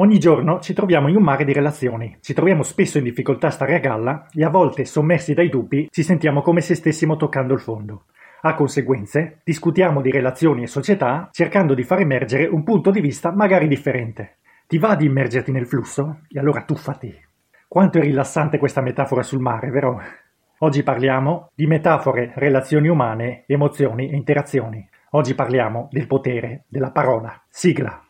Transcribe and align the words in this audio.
Ogni 0.00 0.18
giorno 0.18 0.60
ci 0.60 0.72
troviamo 0.72 1.08
in 1.08 1.16
un 1.16 1.22
mare 1.22 1.44
di 1.44 1.52
relazioni, 1.52 2.16
ci 2.22 2.32
troviamo 2.32 2.62
spesso 2.62 2.96
in 2.96 3.04
difficoltà 3.04 3.48
a 3.48 3.50
stare 3.50 3.74
a 3.74 3.80
galla 3.80 4.28
e 4.32 4.42
a 4.42 4.48
volte, 4.48 4.86
sommersi 4.86 5.34
dai 5.34 5.50
dubbi, 5.50 5.88
ci 5.90 6.02
sentiamo 6.02 6.40
come 6.40 6.62
se 6.62 6.74
stessimo 6.74 7.16
toccando 7.16 7.52
il 7.52 7.60
fondo. 7.60 8.04
A 8.40 8.54
conseguenze, 8.54 9.42
discutiamo 9.44 10.00
di 10.00 10.10
relazioni 10.10 10.62
e 10.62 10.68
società 10.68 11.28
cercando 11.30 11.74
di 11.74 11.82
far 11.82 12.00
emergere 12.00 12.46
un 12.46 12.64
punto 12.64 12.90
di 12.90 13.02
vista 13.02 13.30
magari 13.30 13.68
differente. 13.68 14.38
Ti 14.66 14.78
va 14.78 14.96
di 14.96 15.04
immergerti 15.04 15.52
nel 15.52 15.66
flusso? 15.66 16.20
E 16.30 16.38
allora 16.38 16.64
tuffati. 16.64 17.14
Quanto 17.68 17.98
è 17.98 18.00
rilassante 18.00 18.56
questa 18.56 18.80
metafora 18.80 19.22
sul 19.22 19.40
mare, 19.40 19.68
vero? 19.68 20.00
Oggi 20.60 20.82
parliamo 20.82 21.50
di 21.54 21.66
metafore, 21.66 22.32
relazioni 22.36 22.88
umane, 22.88 23.44
emozioni 23.46 24.08
e 24.08 24.16
interazioni. 24.16 24.88
Oggi 25.10 25.34
parliamo 25.34 25.88
del 25.90 26.06
potere 26.06 26.64
della 26.68 26.90
parola. 26.90 27.38
Sigla. 27.50 28.02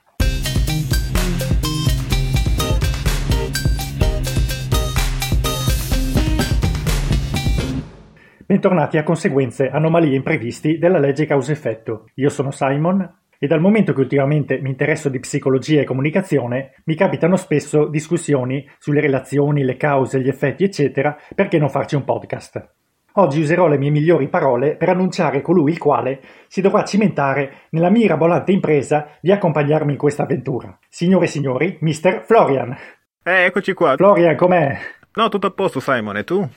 Bentornati 8.51 8.99
a 8.99 9.05
conseguenze, 9.05 9.69
anomalie 9.69 10.17
imprevisti 10.17 10.77
della 10.77 10.99
legge 10.99 11.25
causa-effetto. 11.25 12.07
Io 12.17 12.29
sono 12.31 12.51
Simon 12.51 13.19
e 13.39 13.47
dal 13.47 13.61
momento 13.61 13.93
che 13.93 14.01
ultimamente 14.01 14.61
mi 14.61 14.71
interesso 14.71 15.09
di 15.09 15.21
psicologia 15.21 15.81
e 15.81 15.85
comunicazione, 15.85 16.75
mi 16.87 16.97
capitano 16.97 17.37
spesso 17.37 17.87
discussioni 17.87 18.69
sulle 18.81 19.01
relazioni, 19.01 19.63
le 19.63 19.77
cause, 19.77 20.21
gli 20.21 20.27
effetti, 20.27 20.65
eccetera, 20.65 21.17
perché 21.33 21.59
non 21.59 21.69
farci 21.69 21.95
un 21.95 22.05
podcast. 22.05 22.73
Oggi 23.13 23.41
userò 23.41 23.69
le 23.69 23.79
mie 23.79 23.91
migliori 23.91 24.27
parole 24.27 24.75
per 24.75 24.89
annunciare 24.89 25.43
colui 25.43 25.71
il 25.71 25.79
quale 25.79 26.21
si 26.49 26.61
dovrà 26.61 26.83
cimentare 26.83 27.69
nella 27.71 27.89
mirabolante 27.89 28.51
impresa 28.51 29.11
di 29.21 29.31
accompagnarmi 29.31 29.93
in 29.93 29.99
questa 29.99 30.25
avventura. 30.25 30.77
Signore 30.89 31.27
e 31.27 31.29
signori, 31.29 31.79
Mr. 31.81 32.25
Florian. 32.25 32.77
Eh, 33.23 33.45
eccoci 33.45 33.75
qua. 33.75 33.95
Florian, 33.95 34.35
com'è? 34.35 34.77
No, 35.15 35.29
tutto 35.29 35.47
a 35.47 35.53
posto, 35.53 35.79
Simon, 35.79 36.17
e 36.17 36.25
tu? 36.25 36.49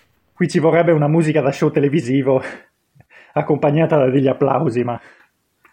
Qui 0.43 0.51
ci 0.51 0.59
vorrebbe 0.59 0.91
una 0.91 1.07
musica 1.07 1.39
da 1.39 1.53
show 1.53 1.71
televisivo, 1.71 2.43
accompagnata 3.31 3.95
da 3.95 4.09
degli 4.09 4.27
applausi, 4.27 4.83
ma 4.83 4.99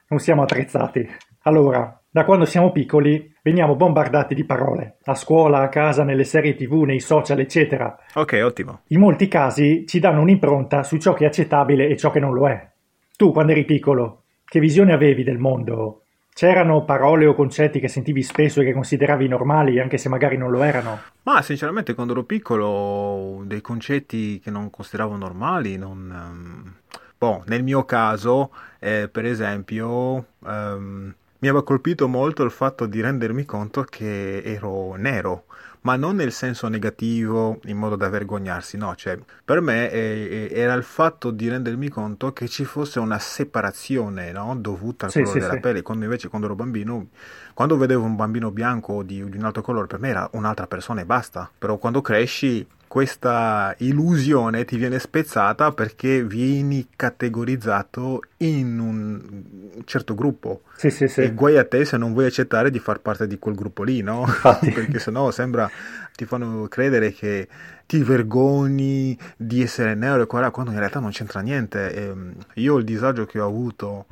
non 0.06 0.20
siamo 0.20 0.42
attrezzati. 0.42 1.04
Allora, 1.40 2.00
da 2.08 2.24
quando 2.24 2.44
siamo 2.44 2.70
piccoli 2.70 3.34
veniamo 3.42 3.74
bombardati 3.74 4.32
di 4.32 4.44
parole, 4.44 4.98
a 5.06 5.16
scuola, 5.16 5.58
a 5.62 5.68
casa, 5.68 6.04
nelle 6.04 6.22
serie 6.22 6.54
tv, 6.54 6.82
nei 6.82 7.00
social, 7.00 7.40
eccetera. 7.40 7.98
Ok, 8.14 8.40
ottimo. 8.44 8.82
In 8.90 9.00
molti 9.00 9.26
casi 9.26 9.86
ci 9.88 9.98
danno 9.98 10.20
un'impronta 10.20 10.84
su 10.84 10.98
ciò 10.98 11.14
che 11.14 11.24
è 11.24 11.26
accettabile 11.26 11.88
e 11.88 11.96
ciò 11.96 12.12
che 12.12 12.20
non 12.20 12.32
lo 12.32 12.46
è. 12.46 12.70
Tu, 13.16 13.32
quando 13.32 13.50
eri 13.50 13.64
piccolo, 13.64 14.22
che 14.44 14.60
visione 14.60 14.92
avevi 14.92 15.24
del 15.24 15.38
mondo? 15.38 16.04
C'erano 16.32 16.84
parole 16.84 17.26
o 17.26 17.34
concetti 17.34 17.80
che 17.80 17.88
sentivi 17.88 18.22
spesso 18.22 18.60
e 18.60 18.64
che 18.64 18.72
consideravi 18.72 19.28
normali, 19.28 19.78
anche 19.78 19.98
se 19.98 20.08
magari 20.08 20.36
non 20.36 20.50
lo 20.50 20.62
erano? 20.62 21.00
Ma 21.24 21.42
sinceramente, 21.42 21.94
quando 21.94 22.12
ero 22.12 22.24
piccolo, 22.24 23.42
dei 23.44 23.60
concetti 23.60 24.40
che 24.40 24.50
non 24.50 24.70
consideravo 24.70 25.16
normali, 25.16 25.76
non. 25.76 26.10
Um... 26.10 26.74
Boh, 27.18 27.42
nel 27.48 27.62
mio 27.62 27.84
caso, 27.84 28.50
eh, 28.78 29.08
per 29.12 29.26
esempio, 29.26 30.26
um, 30.38 31.14
mi 31.40 31.48
aveva 31.48 31.62
colpito 31.62 32.08
molto 32.08 32.42
il 32.44 32.50
fatto 32.50 32.86
di 32.86 33.02
rendermi 33.02 33.44
conto 33.44 33.82
che 33.82 34.40
ero 34.42 34.94
nero 34.96 35.44
ma 35.82 35.96
non 35.96 36.16
nel 36.16 36.32
senso 36.32 36.68
negativo 36.68 37.60
in 37.64 37.76
modo 37.76 37.96
da 37.96 38.08
vergognarsi, 38.08 38.76
no, 38.76 38.94
cioè 38.96 39.18
per 39.44 39.60
me 39.60 39.90
eh, 39.90 40.50
era 40.52 40.74
il 40.74 40.82
fatto 40.82 41.30
di 41.30 41.48
rendermi 41.48 41.88
conto 41.88 42.32
che 42.32 42.48
ci 42.48 42.64
fosse 42.64 42.98
una 42.98 43.18
separazione 43.18 44.32
no? 44.32 44.54
dovuta 44.56 45.06
al 45.06 45.12
sì, 45.12 45.20
colore 45.20 45.38
sì, 45.38 45.44
della 45.46 45.54
sì. 45.54 45.60
pelle, 45.60 45.82
quando 45.82 46.04
invece 46.04 46.28
quando 46.28 46.46
ero 46.46 46.56
bambino, 46.56 47.08
quando 47.54 47.76
vedevo 47.76 48.04
un 48.04 48.16
bambino 48.16 48.50
bianco 48.50 49.02
di, 49.02 49.24
di 49.28 49.36
un 49.36 49.44
altro 49.44 49.62
colore, 49.62 49.86
per 49.86 50.00
me 50.00 50.08
era 50.08 50.28
un'altra 50.32 50.66
persona 50.66 51.00
e 51.00 51.04
basta, 51.06 51.50
però 51.56 51.78
quando 51.78 52.00
cresci 52.02 52.66
questa 52.90 53.72
illusione 53.78 54.64
ti 54.64 54.76
viene 54.76 54.98
spezzata 54.98 55.70
perché 55.70 56.24
vieni 56.24 56.88
categorizzato 56.96 58.22
in 58.38 58.80
un 58.80 59.82
certo 59.84 60.16
gruppo. 60.16 60.62
Sì, 60.74 60.90
sì, 60.90 61.06
sì. 61.06 61.20
E 61.20 61.32
guai 61.32 61.56
a 61.56 61.64
te 61.64 61.84
se 61.84 61.96
non 61.96 62.12
vuoi 62.12 62.26
accettare 62.26 62.68
di 62.68 62.80
far 62.80 62.98
parte 62.98 63.28
di 63.28 63.38
quel 63.38 63.54
gruppo 63.54 63.84
lì, 63.84 64.02
no? 64.02 64.26
perché 64.42 64.98
sennò 64.98 65.30
sembra, 65.30 65.70
ti 66.16 66.24
fanno 66.24 66.66
credere 66.66 67.12
che 67.12 67.46
ti 67.86 68.02
vergogni 68.02 69.16
di 69.36 69.62
essere 69.62 69.94
nero 69.94 70.22
e 70.22 70.26
qua 70.26 70.50
quando 70.50 70.72
in 70.72 70.78
realtà 70.78 70.98
non 70.98 71.12
c'entra 71.12 71.38
niente. 71.42 71.94
E 71.94 72.02
ehm, 72.06 72.34
io 72.54 72.76
il 72.76 72.84
disagio 72.84 73.24
che 73.24 73.38
ho 73.38 73.46
avuto 73.46 74.06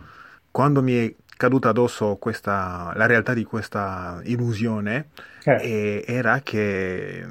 quando 0.53 0.84
mi 0.84 1.05
è 1.05 1.15
caduta 1.37 1.71
addosso 1.71 2.15
questa, 2.15 2.93
la 2.94 3.06
realtà 3.06 3.34
di 3.34 3.43
questa 3.43 4.21
illusione 4.22 5.09
eh. 5.43 6.05
era 6.06 6.43
che 6.44 7.27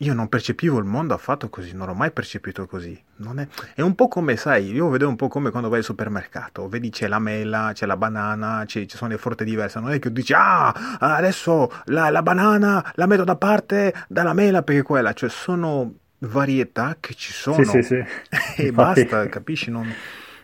io 0.00 0.14
non 0.14 0.28
percepivo 0.28 0.78
il 0.78 0.84
mondo 0.84 1.14
affatto 1.14 1.48
così, 1.48 1.74
non 1.74 1.88
l'ho 1.88 1.94
mai 1.94 2.12
percepito 2.12 2.66
così. 2.66 2.92
È... 2.92 3.46
è, 3.74 3.80
un 3.80 3.94
po' 3.94 4.06
come, 4.06 4.36
sai, 4.36 4.70
io 4.70 4.88
vedo 4.88 5.08
un 5.08 5.16
po' 5.16 5.28
come 5.28 5.50
quando 5.50 5.68
vai 5.68 5.78
al 5.78 5.84
supermercato, 5.84 6.68
vedi 6.68 6.90
c'è 6.90 7.08
la 7.08 7.18
mela, 7.18 7.72
c'è 7.74 7.86
la 7.86 7.96
banana, 7.96 8.62
c'è, 8.64 8.86
ci 8.86 8.96
sono 8.96 9.10
le 9.10 9.18
frutta 9.18 9.42
diverse, 9.42 9.80
non 9.80 9.90
è 9.90 9.94
che 9.94 10.08
tu 10.08 10.10
dici, 10.10 10.32
ah, 10.36 10.68
adesso 10.98 11.72
la, 11.86 12.10
la 12.10 12.22
banana 12.22 12.92
la 12.94 13.06
metto 13.06 13.24
da 13.24 13.36
parte 13.36 13.92
dalla 14.06 14.34
mela 14.34 14.62
perché 14.62 14.82
quella, 14.82 15.12
cioè 15.14 15.28
sono 15.28 15.94
varietà 16.20 16.96
che 17.00 17.14
ci 17.14 17.32
sono. 17.32 17.64
Sì, 17.64 17.82
sì, 17.82 17.82
sì. 17.82 18.04
e 18.62 18.72
basta, 18.72 19.28
capisci? 19.28 19.70
Non, 19.70 19.92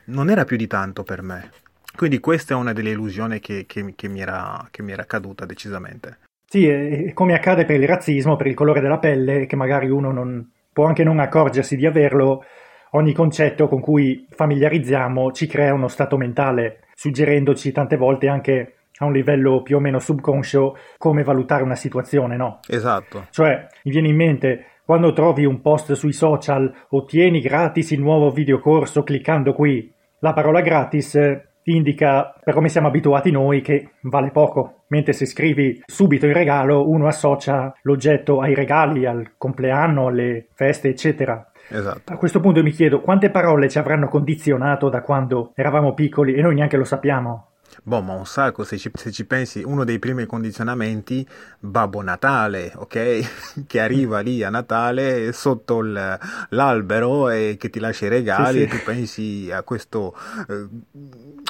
non, 0.06 0.30
era 0.30 0.44
più 0.44 0.56
di 0.56 0.66
tanto 0.66 1.04
per 1.04 1.22
me. 1.22 1.50
Quindi 1.94 2.18
questa 2.18 2.54
è 2.54 2.56
una 2.56 2.72
delle 2.72 2.90
illusioni 2.90 3.38
che, 3.38 3.66
che, 3.66 3.92
che, 3.94 4.08
mi, 4.08 4.20
era, 4.20 4.66
che 4.72 4.82
mi 4.82 4.90
era 4.90 5.04
caduta 5.04 5.44
decisamente. 5.46 6.18
Sì, 6.54 6.68
è 6.68 7.12
come 7.14 7.34
accade 7.34 7.64
per 7.64 7.80
il 7.80 7.88
razzismo, 7.88 8.36
per 8.36 8.46
il 8.46 8.54
colore 8.54 8.80
della 8.80 9.00
pelle, 9.00 9.44
che 9.44 9.56
magari 9.56 9.90
uno 9.90 10.12
non, 10.12 10.52
può 10.72 10.84
anche 10.84 11.02
non 11.02 11.18
accorgersi 11.18 11.74
di 11.74 11.84
averlo, 11.84 12.44
ogni 12.92 13.12
concetto 13.12 13.66
con 13.66 13.80
cui 13.80 14.24
familiarizziamo 14.30 15.32
ci 15.32 15.48
crea 15.48 15.74
uno 15.74 15.88
stato 15.88 16.16
mentale, 16.16 16.84
suggerendoci 16.94 17.72
tante 17.72 17.96
volte 17.96 18.28
anche 18.28 18.74
a 18.98 19.04
un 19.04 19.12
livello 19.12 19.62
più 19.62 19.78
o 19.78 19.80
meno 19.80 19.98
subconscio 19.98 20.76
come 20.96 21.24
valutare 21.24 21.64
una 21.64 21.74
situazione, 21.74 22.36
no? 22.36 22.60
Esatto. 22.68 23.26
Cioè, 23.30 23.66
mi 23.82 23.90
viene 23.90 24.06
in 24.06 24.14
mente 24.14 24.66
quando 24.84 25.12
trovi 25.12 25.44
un 25.44 25.60
post 25.60 25.94
sui 25.94 26.12
social, 26.12 26.72
ottieni 26.90 27.40
gratis 27.40 27.90
il 27.90 28.00
nuovo 28.00 28.30
videocorso 28.30 29.02
cliccando 29.02 29.54
qui. 29.54 29.92
La 30.20 30.32
parola 30.32 30.60
gratis 30.60 31.18
indica, 31.64 32.32
per 32.42 32.54
come 32.54 32.68
siamo 32.68 32.88
abituati 32.88 33.30
noi, 33.30 33.60
che 33.60 33.92
vale 34.02 34.30
poco, 34.30 34.83
mentre 34.94 35.12
se 35.12 35.26
scrivi 35.26 35.82
subito 35.84 36.26
il 36.26 36.32
regalo 36.32 36.88
uno 36.88 37.08
associa 37.08 37.74
l'oggetto 37.82 38.40
ai 38.40 38.54
regali, 38.54 39.06
al 39.06 39.32
compleanno, 39.36 40.06
alle 40.06 40.46
feste, 40.54 40.88
eccetera. 40.88 41.50
Esatto. 41.68 42.12
A 42.12 42.16
questo 42.16 42.38
punto 42.38 42.62
mi 42.62 42.70
chiedo 42.70 43.00
quante 43.00 43.30
parole 43.30 43.68
ci 43.68 43.78
avranno 43.78 44.06
condizionato 44.06 44.88
da 44.88 45.02
quando 45.02 45.50
eravamo 45.56 45.94
piccoli 45.94 46.34
e 46.34 46.42
noi 46.42 46.54
neanche 46.54 46.76
lo 46.76 46.84
sappiamo. 46.84 47.53
Boh, 47.86 48.00
ma 48.00 48.14
un 48.14 48.24
sacco, 48.24 48.64
se 48.64 48.78
ci, 48.78 48.90
se 48.94 49.12
ci, 49.12 49.26
pensi, 49.26 49.62
uno 49.62 49.84
dei 49.84 49.98
primi 49.98 50.24
condizionamenti, 50.24 51.26
Babbo 51.60 52.00
Natale, 52.00 52.72
ok? 52.74 53.64
che 53.68 53.78
arriva 53.78 54.20
lì 54.20 54.42
a 54.42 54.48
Natale 54.48 55.34
sotto 55.34 55.80
il, 55.80 56.18
l'albero 56.48 57.28
e 57.28 57.56
che 57.58 57.68
ti 57.68 57.80
lascia 57.80 58.06
i 58.06 58.08
regali 58.08 58.60
sì, 58.60 58.68
sì. 58.68 58.74
e 58.74 58.78
tu 58.78 58.84
pensi 58.84 59.50
a 59.52 59.62
questo, 59.64 60.16
eh, 60.48 60.66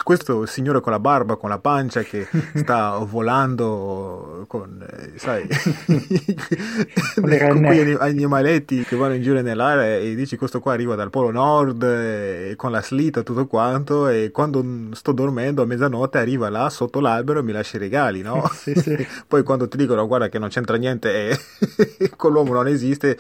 questo 0.03 0.45
signore 0.47 0.81
con 0.81 0.91
la 0.91 0.99
barba, 0.99 1.37
con 1.37 1.51
la 1.51 1.61
pancia 1.61 2.03
che 2.03 2.27
sta 2.55 2.97
volando 2.99 4.45
con, 4.49 4.85
eh, 4.91 5.17
sai, 5.17 5.47
con, 7.15 7.39
con 7.39 7.63
quegli 7.63 7.97
animaletti 7.97 8.83
che 8.83 8.97
vanno 8.97 9.15
in 9.15 9.23
giro 9.23 9.41
nell'aria 9.41 9.99
e 9.99 10.17
dici 10.17 10.37
questo 10.37 10.59
qua 10.59 10.73
arriva 10.73 10.97
dal 10.97 11.11
Polo 11.11 11.31
Nord 11.31 11.83
eh, 11.85 12.55
con 12.57 12.73
la 12.73 12.83
slitta 12.83 13.21
e 13.21 13.23
tutto 13.23 13.47
quanto 13.47 14.09
e 14.09 14.31
quando 14.33 14.65
sto 14.95 15.13
dormendo 15.13 15.63
a 15.63 15.67
mezzanotte 15.67 16.23
arriva 16.25 16.49
là 16.49 16.69
sotto 16.71 17.01
l'albero 17.01 17.39
e 17.39 17.43
mi 17.43 17.53
lascia 17.53 17.77
i 17.77 17.81
regali, 17.81 18.23
no? 18.23 18.49
sì, 18.53 18.75
sì. 18.75 19.07
Poi 19.27 19.43
quando 19.43 19.69
ti 19.69 19.77
dicono 19.77 20.07
guarda 20.07 20.29
che 20.29 20.39
non 20.39 20.49
c'entra 20.49 20.77
niente 20.77 21.31
e 21.31 22.11
con 22.17 22.33
l'uomo 22.33 22.53
non 22.53 22.67
esiste, 22.67 23.19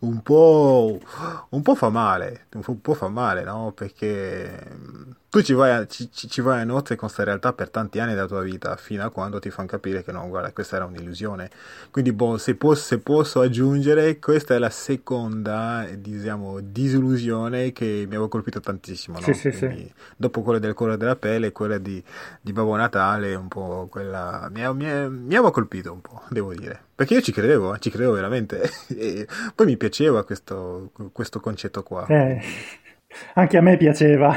un 0.00 0.22
po', 0.22 0.98
un 1.50 1.62
po' 1.62 1.74
fa 1.74 1.88
male, 1.88 2.46
un 2.54 2.80
po' 2.80 2.94
fa 2.94 3.08
male, 3.08 3.42
no? 3.42 3.72
Perché 3.74 5.20
tu 5.32 5.40
ci 5.40 5.54
vai, 5.54 5.70
a, 5.70 5.86
ci, 5.86 6.10
ci 6.12 6.42
vai 6.42 6.60
a 6.60 6.64
nozze 6.64 6.94
con 6.94 7.08
questa 7.08 7.24
realtà 7.24 7.54
per 7.54 7.70
tanti 7.70 7.98
anni 7.98 8.12
della 8.12 8.26
tua 8.26 8.42
vita, 8.42 8.76
fino 8.76 9.02
a 9.02 9.08
quando 9.08 9.38
ti 9.38 9.48
fanno 9.48 9.66
capire 9.66 10.04
che 10.04 10.12
no, 10.12 10.28
guarda, 10.28 10.52
questa 10.52 10.76
era 10.76 10.84
un'illusione. 10.84 11.48
Quindi, 11.90 12.12
boh, 12.12 12.36
se 12.36 12.54
posso, 12.54 12.82
se 12.82 12.98
posso 12.98 13.40
aggiungere, 13.40 14.18
questa 14.18 14.54
è 14.54 14.58
la 14.58 14.68
seconda, 14.68 15.88
diciamo, 15.96 16.60
disillusione 16.60 17.72
che 17.72 18.04
mi 18.06 18.14
aveva 18.14 18.28
colpito 18.28 18.60
tantissimo. 18.60 19.20
No? 19.20 19.24
Sì, 19.24 19.32
sì, 19.32 19.52
sì. 19.52 19.90
Dopo 20.18 20.42
quella 20.42 20.58
del 20.58 20.74
colore 20.74 20.98
della 20.98 21.16
pelle, 21.16 21.50
quella 21.50 21.78
di, 21.78 22.04
di 22.38 22.52
Babbo 22.52 22.76
Natale, 22.76 23.34
un 23.34 23.48
po' 23.48 23.88
quella... 23.90 24.50
Mi, 24.52 24.60
mi, 24.74 25.08
mi 25.08 25.34
aveva 25.34 25.50
colpito 25.50 25.94
un 25.94 26.02
po', 26.02 26.24
devo 26.28 26.52
dire. 26.52 26.78
Perché 26.94 27.14
io 27.14 27.22
ci 27.22 27.32
credevo, 27.32 27.74
eh, 27.74 27.78
ci 27.78 27.88
credevo 27.88 28.12
veramente. 28.12 28.70
e 28.94 29.26
poi 29.54 29.64
mi 29.64 29.78
piaceva 29.78 30.24
questo, 30.24 30.90
questo 31.10 31.40
concetto 31.40 31.82
qua. 31.82 32.04
Eh. 32.06 32.40
Anche 33.34 33.56
a 33.56 33.62
me 33.62 33.76
piaceva. 33.76 34.34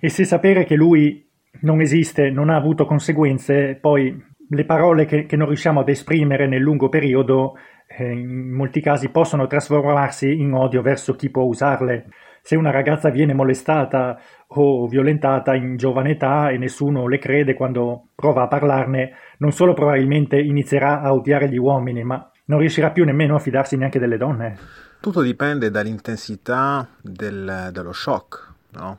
e 0.00 0.08
se 0.08 0.24
sapere 0.24 0.64
che 0.64 0.74
lui 0.74 1.28
non 1.62 1.80
esiste, 1.80 2.30
non 2.30 2.50
ha 2.50 2.56
avuto 2.56 2.86
conseguenze, 2.86 3.78
poi 3.80 4.34
le 4.48 4.64
parole 4.64 5.04
che, 5.06 5.26
che 5.26 5.36
non 5.36 5.46
riusciamo 5.48 5.80
ad 5.80 5.88
esprimere 5.88 6.46
nel 6.46 6.60
lungo 6.60 6.88
periodo 6.88 7.54
eh, 7.88 8.10
in 8.12 8.52
molti 8.52 8.80
casi 8.80 9.10
possono 9.10 9.46
trasformarsi 9.46 10.40
in 10.40 10.52
odio 10.52 10.82
verso 10.82 11.14
chi 11.14 11.30
può 11.30 11.42
usarle. 11.42 12.06
Se 12.42 12.54
una 12.54 12.70
ragazza 12.70 13.10
viene 13.10 13.34
molestata 13.34 14.20
o 14.48 14.86
violentata 14.86 15.54
in 15.54 15.76
giovane 15.76 16.12
età 16.12 16.50
e 16.50 16.58
nessuno 16.58 17.08
le 17.08 17.18
crede 17.18 17.54
quando 17.54 18.10
prova 18.14 18.42
a 18.42 18.48
parlarne, 18.48 19.12
non 19.38 19.50
solo 19.50 19.72
probabilmente 19.72 20.38
inizierà 20.38 21.00
a 21.00 21.12
odiare 21.12 21.48
gli 21.48 21.56
uomini, 21.56 22.04
ma 22.04 22.30
non 22.46 22.60
riuscirà 22.60 22.90
più 22.90 23.04
nemmeno 23.04 23.34
a 23.34 23.40
fidarsi 23.40 23.76
neanche 23.76 23.98
delle 23.98 24.16
donne. 24.16 24.56
Tutto 25.06 25.22
dipende 25.22 25.70
dall'intensità 25.70 26.84
del, 27.00 27.68
dello 27.70 27.92
shock, 27.92 28.48
no? 28.70 28.98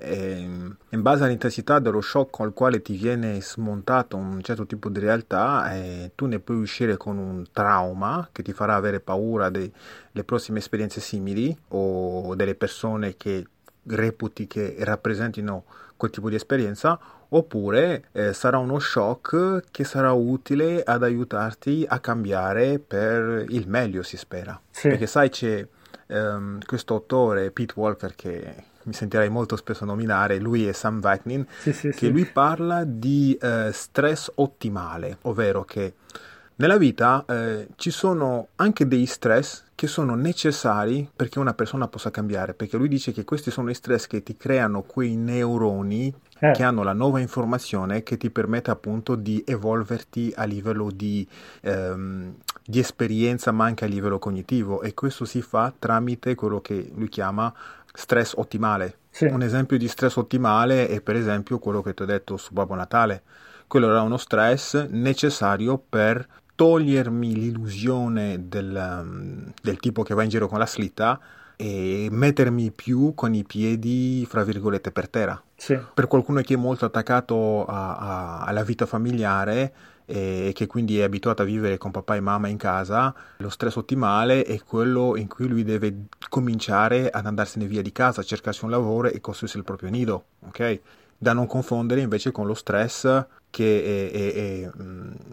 In 0.00 1.02
base 1.02 1.24
all'intensità 1.24 1.78
dello 1.78 2.00
shock 2.00 2.30
con 2.30 2.46
il 2.46 2.54
quale 2.54 2.80
ti 2.80 2.96
viene 2.96 3.38
smontato 3.42 4.16
un 4.16 4.40
certo 4.40 4.64
tipo 4.64 4.88
di 4.88 4.98
realtà, 4.98 5.74
eh, 5.74 6.12
tu 6.14 6.24
ne 6.24 6.38
puoi 6.38 6.56
uscire 6.56 6.96
con 6.96 7.18
un 7.18 7.44
trauma 7.52 8.30
che 8.32 8.42
ti 8.42 8.54
farà 8.54 8.76
avere 8.76 9.00
paura 9.00 9.50
delle 9.50 10.24
prossime 10.24 10.60
esperienze 10.60 11.02
simili 11.02 11.54
o 11.68 12.34
delle 12.34 12.54
persone 12.54 13.18
che 13.18 13.46
reputi 13.82 14.46
che 14.46 14.76
rappresentino 14.78 15.64
quel 15.98 16.10
tipo 16.10 16.30
di 16.30 16.36
esperienza, 16.36 16.98
oppure 17.34 18.04
eh, 18.12 18.32
sarà 18.32 18.58
uno 18.58 18.78
shock 18.78 19.64
che 19.70 19.84
sarà 19.84 20.12
utile 20.12 20.82
ad 20.82 21.02
aiutarti 21.02 21.84
a 21.88 21.98
cambiare 21.98 22.78
per 22.78 23.44
il 23.48 23.68
meglio, 23.68 24.02
si 24.02 24.16
spera. 24.16 24.58
Sì. 24.70 24.88
Perché 24.88 25.06
sai, 25.06 25.30
c'è 25.30 25.66
um, 26.08 26.58
questo 26.64 26.94
autore, 26.94 27.50
Pete 27.50 27.74
Walker, 27.76 28.14
che 28.14 28.54
mi 28.84 28.92
sentirei 28.92 29.28
molto 29.28 29.56
spesso 29.56 29.84
nominare, 29.84 30.38
lui 30.38 30.68
e 30.68 30.72
Sam 30.72 31.00
Vaknin, 31.00 31.46
sì, 31.60 31.72
sì, 31.72 31.90
che 31.90 32.08
lui 32.08 32.26
parla 32.26 32.84
di 32.84 33.36
eh, 33.40 33.70
stress 33.72 34.30
ottimale, 34.34 35.18
ovvero 35.22 35.64
che 35.64 35.94
nella 36.56 36.76
vita 36.76 37.24
eh, 37.26 37.68
ci 37.76 37.90
sono 37.90 38.48
anche 38.56 38.86
dei 38.86 39.06
stress 39.06 39.64
che 39.74 39.86
sono 39.86 40.14
necessari 40.14 41.08
perché 41.14 41.38
una 41.38 41.54
persona 41.54 41.88
possa 41.88 42.10
cambiare, 42.10 42.54
perché 42.54 42.76
lui 42.76 42.88
dice 42.88 43.12
che 43.12 43.24
questi 43.24 43.50
sono 43.50 43.70
i 43.70 43.74
stress 43.74 44.06
che 44.06 44.22
ti 44.22 44.36
creano 44.36 44.82
quei 44.82 45.16
neuroni 45.16 46.14
eh. 46.42 46.50
che 46.50 46.64
hanno 46.64 46.82
la 46.82 46.92
nuova 46.92 47.20
informazione 47.20 48.02
che 48.02 48.16
ti 48.16 48.28
permette 48.28 48.72
appunto 48.72 49.14
di 49.14 49.44
evolverti 49.46 50.32
a 50.34 50.42
livello 50.42 50.90
di, 50.90 51.26
ehm, 51.60 52.34
di 52.64 52.80
esperienza 52.80 53.52
ma 53.52 53.64
anche 53.64 53.84
a 53.84 53.88
livello 53.88 54.18
cognitivo 54.18 54.82
e 54.82 54.92
questo 54.92 55.24
si 55.24 55.40
fa 55.40 55.72
tramite 55.78 56.34
quello 56.34 56.60
che 56.60 56.90
lui 56.94 57.08
chiama 57.08 57.52
stress 57.92 58.34
ottimale. 58.34 58.96
Sì. 59.10 59.26
Un 59.26 59.42
esempio 59.42 59.78
di 59.78 59.86
stress 59.86 60.16
ottimale 60.16 60.88
è 60.88 61.00
per 61.00 61.14
esempio 61.14 61.60
quello 61.60 61.80
che 61.80 61.94
ti 61.94 62.02
ho 62.02 62.06
detto 62.06 62.36
su 62.36 62.52
Babbo 62.52 62.74
Natale. 62.74 63.22
Quello 63.68 63.88
era 63.88 64.02
uno 64.02 64.16
stress 64.16 64.88
necessario 64.88 65.80
per 65.88 66.26
togliermi 66.56 67.34
l'illusione 67.34 68.48
del, 68.48 69.00
um, 69.00 69.52
del 69.62 69.76
tipo 69.78 70.02
che 70.02 70.14
va 70.14 70.24
in 70.24 70.28
giro 70.28 70.48
con 70.48 70.58
la 70.58 70.66
slitta 70.66 71.20
e 71.62 72.08
mettermi 72.10 72.72
più 72.72 73.14
con 73.14 73.34
i 73.34 73.44
piedi, 73.44 74.26
fra 74.28 74.42
virgolette, 74.42 74.90
per 74.90 75.08
terra. 75.08 75.40
Sì. 75.54 75.78
Per 75.94 76.08
qualcuno 76.08 76.40
che 76.40 76.54
è 76.54 76.56
molto 76.56 76.86
attaccato 76.86 77.64
a, 77.64 77.96
a, 77.96 78.40
alla 78.40 78.64
vita 78.64 78.84
familiare, 78.84 79.72
e 80.04 80.50
che 80.52 80.66
quindi 80.66 80.98
è 80.98 81.04
abituato 81.04 81.42
a 81.42 81.44
vivere 81.44 81.78
con 81.78 81.92
papà 81.92 82.16
e 82.16 82.20
mamma 82.20 82.48
in 82.48 82.56
casa, 82.56 83.14
lo 83.36 83.48
stress 83.48 83.76
ottimale 83.76 84.42
è 84.42 84.60
quello 84.64 85.16
in 85.16 85.28
cui 85.28 85.46
lui 85.46 85.62
deve 85.62 86.06
cominciare 86.28 87.08
ad 87.08 87.26
andarsene 87.26 87.66
via 87.66 87.80
di 87.80 87.92
casa, 87.92 88.24
cercarsi 88.24 88.64
un 88.64 88.70
lavoro 88.70 89.08
e 89.08 89.20
costruirsi 89.20 89.58
il 89.58 89.64
proprio 89.64 89.88
nido, 89.88 90.24
ok? 90.48 90.80
Da 91.22 91.32
non 91.32 91.46
confondere 91.46 92.00
invece 92.00 92.32
con 92.32 92.48
lo 92.48 92.54
stress 92.54 93.26
che 93.48 94.10
è, 94.10 94.10
è, 94.10 94.34
è, 94.34 94.70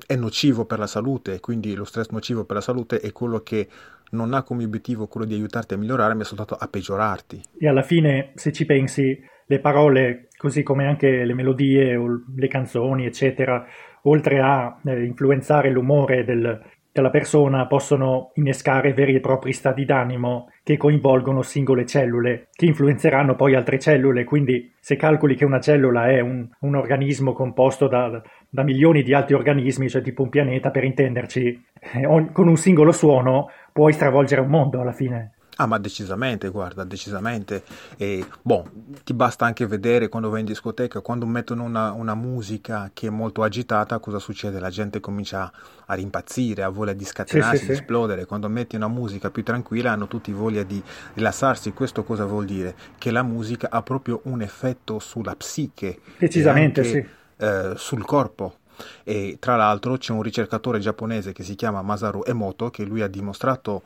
è, 0.06 0.16
nocivo 0.16 0.66
per 0.66 0.78
la 0.78 0.86
salute, 0.86 1.40
quindi 1.40 1.74
lo 1.74 1.84
stress 1.84 2.10
nocivo 2.10 2.46
per 2.46 2.58
la 2.58 2.62
salute 2.62 3.00
è 3.00 3.12
quello 3.12 3.40
che 3.40 3.68
non 4.12 4.36
ha 4.36 4.44
come 4.44 4.66
obiettivo 4.66 5.08
quello 5.08 5.26
di 5.26 5.34
aiutarti 5.34 5.74
a 5.74 5.78
migliorare, 5.78 6.14
ma 6.14 6.24
soltanto 6.24 6.54
a 6.54 6.68
peggiorarti. 6.68 7.42
E 7.58 7.68
alla 7.68 7.82
fine, 7.82 8.34
se 8.36 8.52
ci 8.52 8.68
pensi, 8.68 9.20
le 9.48 9.60
parole, 9.60 10.28
così 10.38 10.62
come 10.62 10.86
anche 10.86 11.26
le 11.26 11.34
melodie 11.34 11.96
o 11.96 12.22
le 12.36 12.48
canzoni, 12.48 13.08
eccetera, 13.08 13.66
oltre 14.04 14.42
a 14.42 14.80
eh, 14.86 15.04
influenzare 15.06 15.72
l'umore 15.72 16.24
del, 16.24 16.62
della 17.00 17.10
persona, 17.10 17.66
possono 17.66 18.32
innescare 18.36 18.94
veri 18.94 19.16
e 19.16 19.20
propri 19.20 19.52
stati 19.54 19.86
d'animo 19.86 20.50
che 20.64 20.78
coinvolgono 20.78 21.42
singole 21.42 21.86
cellule, 21.86 22.50
che 22.52 22.66
influenzeranno 22.66 23.36
poi 23.36 23.56
altre 23.56 23.80
cellule. 23.80 24.24
Quindi, 24.24 24.72
se 24.80 24.96
calcoli 24.96 25.36
che 25.36 25.46
una 25.46 25.60
cellula 25.60 26.10
è 26.10 26.20
un, 26.20 26.48
un 26.60 26.76
organismo 26.76 27.34
composto 27.34 27.88
da, 27.88 28.22
da, 28.50 28.64
milioni 28.64 29.02
di 29.02 29.14
altri 29.14 29.34
organismi, 29.34 29.90
cioè 29.90 30.02
tipo 30.02 30.24
un 30.24 30.30
pianeta, 30.30 30.70
per 30.70 30.84
intenderci, 30.84 31.66
eh, 31.94 32.30
con 32.32 32.48
un 32.48 32.58
singolo 32.58 32.92
suono 32.92 33.50
puoi 33.74 33.94
stravolgere 33.94 34.42
un 34.42 34.50
mondo 34.50 34.82
alla 34.82 34.94
fine. 34.94 35.34
Ah, 35.62 35.66
ma 35.66 35.78
decisamente, 35.78 36.48
guarda, 36.48 36.86
decisamente. 36.86 37.64
E, 37.98 38.26
boh, 38.42 38.70
ti 39.04 39.14
basta 39.14 39.46
anche 39.46 39.68
vedere 39.68 40.08
quando 40.08 40.30
vai 40.30 40.40
in 40.40 40.46
discoteca, 40.46 41.02
quando 41.02 41.26
mettono 41.26 41.64
una, 41.64 41.92
una, 41.92 42.16
musica 42.16 42.92
che 42.94 43.08
è 43.08 43.10
molto 43.10 43.44
agitata, 43.44 44.00
cosa 44.00 44.20
succede? 44.20 44.58
La 44.62 44.70
gente 44.70 45.02
comincia 45.02 45.52
a 45.86 45.94
rimpazzire, 45.96 46.64
ha 46.64 46.70
voglia 46.70 46.94
di 46.94 47.04
scatenarsi, 47.04 47.58
sì, 47.58 47.64
sì, 47.64 47.68
di 47.68 47.76
sì. 47.76 47.82
esplodere. 47.82 48.26
Quando 48.26 48.48
metti 48.48 48.78
una 48.78 48.88
musica 48.88 49.30
più 49.32 49.44
tranquilla 49.44 49.92
hanno 49.92 50.08
tutti 50.08 50.32
voglia 50.32 50.64
di 50.64 50.82
rilassarsi. 51.16 51.74
Questo 51.74 52.06
cosa 52.06 52.24
vuol 52.24 52.46
dire? 52.46 52.74
Che 52.98 53.12
la 53.12 53.24
musica 53.24 53.68
ha 53.70 53.84
proprio 53.84 54.22
un 54.24 54.42
effetto 54.42 55.00
sulla 55.00 55.36
psiche. 55.36 56.00
Decisamente, 56.18 56.80
anche, 56.80 56.92
sì. 56.92 57.06
Eh, 57.36 57.74
sul 57.76 58.06
corpo. 58.06 58.60
E 59.04 59.36
tra 59.42 59.58
l'altro 59.58 59.98
c'è 59.98 60.14
un 60.14 60.22
ricercatore 60.22 60.80
giapponese 60.80 61.34
che 61.34 61.44
si 61.44 61.56
chiama 61.56 61.82
Masaru 61.82 62.24
Emoto 62.26 62.70
che 62.70 62.86
lui 62.86 63.02
ha 63.02 63.08
dimostrato 63.08 63.84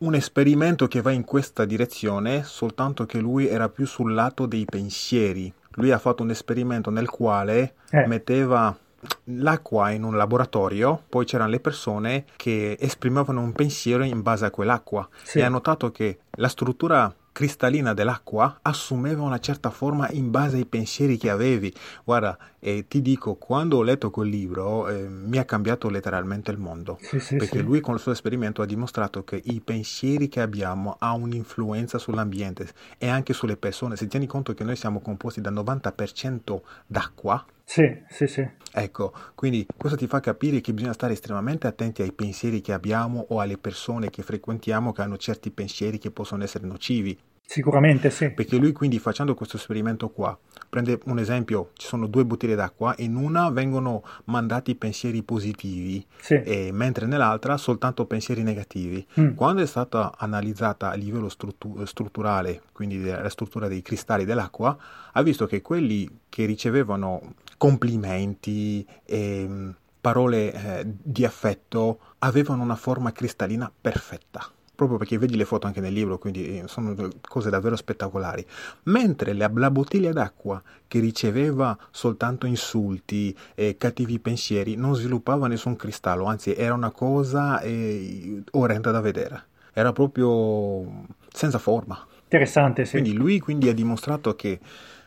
un 0.00 0.14
esperimento 0.14 0.88
che 0.88 1.02
va 1.02 1.10
in 1.10 1.24
questa 1.24 1.64
direzione, 1.64 2.42
soltanto 2.42 3.04
che 3.04 3.18
lui 3.18 3.46
era 3.46 3.68
più 3.68 3.86
sul 3.86 4.14
lato 4.14 4.46
dei 4.46 4.64
pensieri. 4.64 5.52
Lui 5.72 5.90
ha 5.90 5.98
fatto 5.98 6.22
un 6.22 6.30
esperimento 6.30 6.90
nel 6.90 7.08
quale 7.08 7.74
eh. 7.90 8.06
metteva 8.06 8.76
l'acqua 9.24 9.90
in 9.90 10.02
un 10.02 10.16
laboratorio, 10.16 11.02
poi 11.08 11.24
c'erano 11.24 11.50
le 11.50 11.60
persone 11.60 12.24
che 12.36 12.76
esprimevano 12.78 13.40
un 13.40 13.52
pensiero 13.52 14.02
in 14.02 14.22
base 14.22 14.44
a 14.46 14.50
quell'acqua 14.50 15.08
sì. 15.22 15.38
e 15.38 15.42
ha 15.42 15.48
notato 15.48 15.90
che 15.90 16.18
la 16.32 16.48
struttura 16.48 17.14
cristallina 17.32 17.94
dell'acqua 17.94 18.58
assumeva 18.62 19.22
una 19.22 19.38
certa 19.38 19.70
forma 19.70 20.08
in 20.10 20.30
base 20.30 20.56
ai 20.56 20.66
pensieri 20.66 21.16
che 21.16 21.30
avevi. 21.30 21.72
Guarda, 22.04 22.36
eh, 22.58 22.86
ti 22.88 23.00
dico, 23.00 23.34
quando 23.34 23.78
ho 23.78 23.82
letto 23.82 24.10
quel 24.10 24.28
libro 24.28 24.88
eh, 24.88 25.08
mi 25.08 25.38
ha 25.38 25.44
cambiato 25.44 25.88
letteralmente 25.88 26.50
il 26.50 26.58
mondo, 26.58 26.98
sì, 27.00 27.18
sì, 27.18 27.36
perché 27.36 27.58
sì. 27.58 27.64
lui 27.64 27.80
con 27.80 27.94
il 27.94 28.00
suo 28.00 28.12
esperimento 28.12 28.62
ha 28.62 28.66
dimostrato 28.66 29.24
che 29.24 29.40
i 29.42 29.60
pensieri 29.60 30.28
che 30.28 30.40
abbiamo 30.40 30.96
hanno 30.98 31.24
un'influenza 31.24 31.98
sull'ambiente 31.98 32.68
e 32.98 33.08
anche 33.08 33.32
sulle 33.32 33.56
persone. 33.56 33.96
Se 33.96 34.06
tieni 34.06 34.26
conto 34.26 34.54
che 34.54 34.64
noi 34.64 34.76
siamo 34.76 35.00
composti 35.00 35.40
dal 35.40 35.54
90% 35.54 36.60
d'acqua, 36.86 37.44
sì, 37.72 38.02
sì, 38.08 38.26
sì. 38.26 38.48
Ecco, 38.72 39.12
quindi 39.34 39.66
questo 39.76 39.96
ti 39.96 40.06
fa 40.06 40.20
capire 40.20 40.60
che 40.60 40.72
bisogna 40.74 40.92
stare 40.92 41.12
estremamente 41.12 41.66
attenti 41.66 42.02
ai 42.02 42.12
pensieri 42.12 42.60
che 42.60 42.72
abbiamo 42.72 43.26
o 43.28 43.40
alle 43.40 43.58
persone 43.58 44.10
che 44.10 44.22
frequentiamo 44.22 44.92
che 44.92 45.02
hanno 45.02 45.16
certi 45.16 45.50
pensieri 45.50 45.98
che 45.98 46.10
possono 46.10 46.42
essere 46.44 46.66
nocivi. 46.66 47.16
Sicuramente 47.50 48.10
sì. 48.10 48.30
Perché 48.30 48.58
lui 48.58 48.70
quindi 48.70 49.00
facendo 49.00 49.34
questo 49.34 49.56
esperimento 49.56 50.08
qua, 50.10 50.38
prende 50.68 51.00
un 51.06 51.18
esempio, 51.18 51.70
ci 51.74 51.88
sono 51.88 52.06
due 52.06 52.24
bottiglie 52.24 52.54
d'acqua, 52.54 52.94
in 52.98 53.16
una 53.16 53.50
vengono 53.50 54.04
mandati 54.26 54.76
pensieri 54.76 55.24
positivi, 55.24 56.06
sì. 56.20 56.34
e, 56.34 56.70
mentre 56.70 57.06
nell'altra 57.06 57.56
soltanto 57.56 58.06
pensieri 58.06 58.44
negativi. 58.44 59.04
Mm. 59.18 59.34
Quando 59.34 59.62
è 59.62 59.66
stata 59.66 60.14
analizzata 60.16 60.90
a 60.90 60.94
livello 60.94 61.28
struttu- 61.28 61.82
strutturale, 61.82 62.62
quindi 62.70 63.02
la 63.02 63.28
struttura 63.28 63.66
dei 63.66 63.82
cristalli 63.82 64.24
dell'acqua, 64.24 64.78
ha 65.10 65.22
visto 65.22 65.46
che 65.46 65.60
quelli 65.60 66.08
che 66.28 66.44
ricevevano 66.44 67.34
complimenti 67.56 68.86
e 69.04 69.74
parole 70.00 70.52
eh, 70.52 70.84
di 70.86 71.24
affetto 71.24 71.98
avevano 72.18 72.62
una 72.62 72.76
forma 72.76 73.10
cristallina 73.10 73.72
perfetta 73.80 74.48
proprio 74.80 74.96
perché 74.96 75.18
vedi 75.18 75.36
le 75.36 75.44
foto 75.44 75.66
anche 75.66 75.80
nel 75.80 75.92
libro, 75.92 76.16
quindi 76.16 76.58
eh, 76.58 76.62
sono 76.66 76.94
cose 77.20 77.50
davvero 77.50 77.76
spettacolari. 77.76 78.46
Mentre 78.84 79.34
la, 79.34 79.50
la 79.54 79.70
bottiglia 79.70 80.10
d'acqua 80.10 80.62
che 80.88 81.00
riceveva 81.00 81.76
soltanto 81.90 82.46
insulti 82.46 83.36
e 83.54 83.76
cattivi 83.76 84.18
pensieri 84.18 84.76
non 84.76 84.94
sviluppava 84.94 85.48
nessun 85.48 85.76
cristallo, 85.76 86.24
anzi 86.24 86.54
era 86.54 86.72
una 86.72 86.90
cosa 86.90 87.60
eh, 87.60 88.42
orrenda 88.52 88.90
da 88.90 89.02
vedere. 89.02 89.48
Era 89.74 89.92
proprio 89.92 91.04
senza 91.30 91.58
forma. 91.58 92.02
Interessante, 92.24 92.86
sì. 92.86 92.92
Quindi 92.92 93.12
lui 93.12 93.38
quindi 93.38 93.68
ha 93.68 93.74
dimostrato 93.74 94.34
che, 94.34 94.58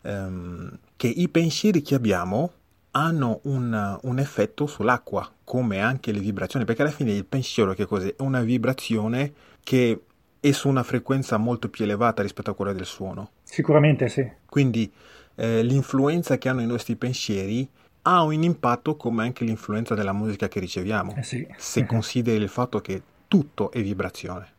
um, 0.02 0.70
che 0.94 1.08
i 1.08 1.28
pensieri 1.28 1.82
che 1.82 1.96
abbiamo 1.96 2.52
hanno 2.96 3.40
un, 3.44 3.98
un, 4.02 4.18
effetto 4.18 4.66
sull'acqua, 4.66 5.28
come 5.42 5.80
anche 5.80 6.12
le 6.12 6.20
vibrazioni, 6.20 6.64
perché 6.64 6.82
alla 6.82 6.90
fine 6.92 7.12
il 7.12 7.24
pensiero 7.24 7.74
che 7.74 7.86
cos'è? 7.86 8.14
È 8.14 8.22
una 8.22 8.42
vibrazione 8.42 9.32
che 9.64 10.02
è 10.38 10.52
su 10.52 10.68
una 10.68 10.82
frequenza 10.82 11.38
molto 11.38 11.68
più 11.68 11.84
elevata 11.84 12.22
rispetto 12.22 12.50
a 12.50 12.54
quella 12.54 12.72
del 12.72 12.84
suono. 12.84 13.30
Sicuramente 13.42 14.08
sì. 14.08 14.30
Quindi 14.46 14.92
eh, 15.34 15.62
l'influenza 15.62 16.38
che 16.38 16.48
hanno 16.48 16.60
i 16.60 16.66
nostri 16.66 16.96
pensieri 16.96 17.68
ha 18.02 18.22
un 18.22 18.42
impatto 18.42 18.96
come 18.96 19.22
anche 19.22 19.44
l'influenza 19.44 19.94
della 19.94 20.12
musica 20.12 20.46
che 20.46 20.60
riceviamo, 20.60 21.14
Eh 21.16 21.22
sì. 21.22 21.46
se 21.56 21.84
consideri 21.86 22.42
il 22.42 22.50
fatto 22.50 22.80
che 22.80 23.02
tutto 23.26 23.72
è 23.72 23.82
vibrazione. 23.82 24.52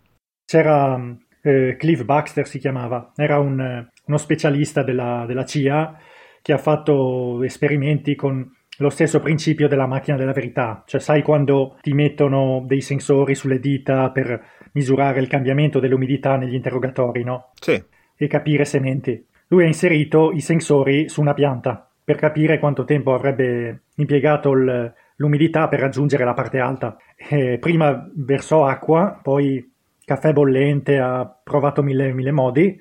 C'era 0.43 0.99
eh, 1.41 1.75
Cliff 1.77 2.03
Baxter 2.03 2.47
si 2.47 2.57
chiamava, 2.57 3.11
era 3.15 3.39
un, 3.39 3.87
uno 4.05 4.17
specialista 4.17 4.81
della, 4.83 5.25
della 5.27 5.45
CIA 5.45 5.97
che 6.41 6.53
ha 6.53 6.57
fatto 6.57 7.43
esperimenti 7.43 8.15
con 8.15 8.51
lo 8.77 8.89
stesso 8.89 9.19
principio 9.19 9.67
della 9.67 9.87
macchina 9.87 10.17
della 10.17 10.33
verità, 10.33 10.83
cioè 10.85 10.99
sai 10.99 11.21
quando 11.21 11.77
ti 11.81 11.93
mettono 11.93 12.63
dei 12.65 12.81
sensori 12.81 13.33
sulle 13.35 13.59
dita 13.59 14.09
per 14.11 14.43
misurare 14.75 15.19
il 15.19 15.27
cambiamento 15.27 15.79
dell'umidità 15.79 16.37
negli 16.37 16.53
interrogatori, 16.53 17.23
no? 17.23 17.51
Sì, 17.59 17.81
E 18.17 18.27
capire 18.27 18.63
se 18.63 18.79
menti. 18.79 19.25
Lui 19.47 19.63
ha 19.63 19.67
inserito 19.67 20.31
i 20.31 20.39
sensori 20.39 21.09
su 21.09 21.19
una 21.21 21.33
pianta 21.33 21.89
per 22.03 22.15
capire 22.17 22.59
quanto 22.59 22.85
tempo 22.85 23.13
avrebbe 23.13 23.81
impiegato 23.95 24.51
il- 24.51 24.93
l'umidità 25.17 25.67
per 25.67 25.79
raggiungere 25.79 26.23
la 26.23 26.33
parte 26.33 26.59
alta. 26.59 26.95
E 27.15 27.57
prima 27.59 28.09
versò 28.15 28.65
acqua, 28.65 29.19
poi 29.21 29.69
caffè 30.03 30.31
bollente, 30.33 30.99
ha 30.99 31.25
provato 31.43 31.81
mille, 31.83 32.13
mille 32.13 32.31
modi, 32.31 32.79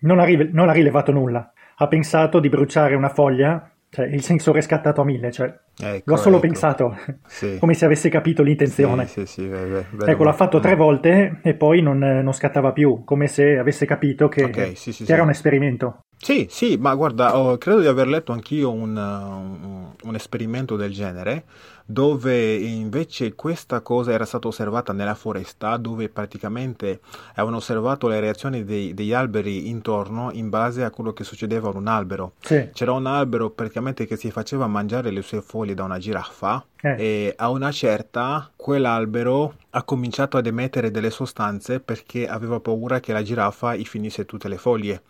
non, 0.00 0.18
ha 0.18 0.24
rive- 0.24 0.48
non 0.52 0.68
ha 0.68 0.72
rilevato 0.72 1.12
nulla. 1.12 1.52
Ha 1.76 1.86
pensato 1.86 2.40
di 2.40 2.48
bruciare 2.48 2.94
una 2.94 3.08
foglia, 3.08 3.70
cioè 3.90 4.06
il 4.06 4.22
sensore 4.22 4.58
è 4.58 4.62
scattato 4.62 5.00
a 5.00 5.04
mille, 5.04 5.30
cioè 5.32 5.46
ecco, 5.80 6.10
l'ho 6.10 6.16
solo 6.16 6.36
ecco. 6.36 6.46
pensato, 6.46 6.96
Sì. 7.26 7.56
come 7.60 7.74
se 7.74 7.84
avesse 7.84 8.08
capito 8.08 8.42
l'intenzione. 8.42 9.06
Sì, 9.06 9.24
sì, 9.26 9.46
beh, 9.46 9.84
beh, 9.90 10.10
Ecco, 10.10 10.24
l'ha 10.24 10.32
fatto 10.32 10.60
tre 10.60 10.74
Mm. 10.74 10.78
volte 10.78 11.40
e 11.42 11.54
poi 11.54 11.80
non, 11.82 11.98
non 11.98 12.32
scattava 12.32 12.72
più, 12.72 13.04
come 13.04 13.26
se 13.26 13.56
avesse 13.58 13.86
capito 13.86 14.28
che, 14.28 14.44
Ok, 14.44 14.72
sì, 14.76 14.92
sì, 14.92 15.04
che 15.04 15.12
era 15.12 15.22
un 15.22 15.30
esperimento. 15.30 16.04
Sì, 16.20 16.46
sì, 16.50 16.76
ma 16.76 16.94
guarda, 16.94 17.38
oh, 17.38 17.56
credo 17.58 17.80
di 17.80 17.86
aver 17.86 18.08
letto 18.08 18.32
anch'io 18.32 18.70
un, 18.72 18.96
un- 18.96 19.86
un 20.02 20.14
esperimento 20.14 20.76
del 20.76 20.92
genere, 20.92 21.44
dove 21.86 22.54
invece 22.54 23.34
questa 23.34 23.80
cosa 23.80 24.12
era 24.12 24.24
stata 24.26 24.48
osservata 24.48 24.92
nella 24.92 25.14
foresta, 25.14 25.76
dove 25.76 26.08
praticamente 26.08 27.00
avevano 27.32 27.56
osservato 27.58 28.08
le 28.08 28.20
reazioni 28.20 28.64
dei- 28.64 28.94
degli 28.94 29.12
alberi 29.12 29.68
intorno 29.68 30.30
in 30.32 30.50
base 30.50 30.82
a 30.84 30.90
quello 30.90 31.12
che 31.12 31.24
succedeva 31.24 31.68
ad 31.68 31.76
un 31.76 31.86
albero. 31.86 32.32
Sì, 32.40 32.68
C'era 32.72 32.92
un 32.92 33.06
albero 33.06 33.50
praticamente 33.50 34.04
che 34.06 34.16
si 34.16 34.30
faceva 34.30 34.66
mangiare 34.66 35.10
le 35.10 35.22
sue 35.22 35.40
foglie 35.40 35.74
da 35.74 35.84
una 35.84 35.98
giraffa 35.98 36.64
eh, 36.80 36.88
e 36.98 37.34
a 37.36 37.48
una 37.48 37.70
certa 37.70 38.50
quell'albero 38.54 39.54
ha 39.70 39.82
cominciato 39.84 40.36
ad 40.36 40.46
emettere 40.46 40.90
delle 40.90 41.10
sostanze 41.10 41.80
perché 41.80 42.28
aveva 42.28 42.60
paura 42.60 43.00
che 43.00 43.12
la 43.12 43.22
giraffa 43.22 43.74
gli 43.76 43.84
finisse 43.84 44.26
tutte 44.26 44.48
le 44.48 44.58
foglie. 44.58 45.02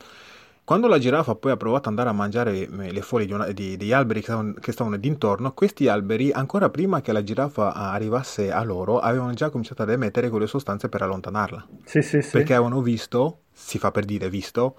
Quando 0.68 0.86
la 0.86 0.98
giraffa 0.98 1.34
poi 1.34 1.52
ha 1.52 1.56
provato 1.56 1.88
ad 1.88 1.94
andare 1.96 2.10
a 2.10 2.12
mangiare 2.12 2.68
eh, 2.68 2.92
le 2.92 3.00
foglie 3.00 3.24
di 3.24 3.32
una- 3.32 3.50
di- 3.52 3.78
degli 3.78 3.90
alberi 3.90 4.20
che 4.20 4.26
stavano, 4.26 4.52
che 4.52 4.72
stavano 4.72 4.98
d'intorno, 4.98 5.54
questi 5.54 5.88
alberi, 5.88 6.30
ancora 6.30 6.68
prima 6.68 7.00
che 7.00 7.10
la 7.10 7.22
giraffa 7.22 7.72
arrivasse 7.72 8.52
a 8.52 8.62
loro, 8.64 8.98
avevano 8.98 9.32
già 9.32 9.48
cominciato 9.48 9.80
ad 9.80 9.88
emettere 9.88 10.28
quelle 10.28 10.46
sostanze 10.46 10.90
per 10.90 11.00
allontanarla. 11.00 11.66
sì, 11.84 12.02
sì, 12.02 12.20
sì. 12.20 12.32
Perché 12.32 12.52
avevano 12.52 12.82
visto, 12.82 13.44
si 13.50 13.78
fa 13.78 13.90
per 13.90 14.04
dire 14.04 14.28
visto, 14.28 14.76